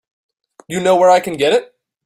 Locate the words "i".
1.11-1.19